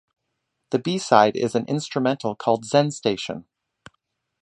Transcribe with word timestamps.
The 0.71 0.79
B-side 0.79 1.35
is 1.35 1.53
an 1.53 1.65
instrumental 1.65 2.35
called 2.35 2.63
"Zenstation". 2.65 3.45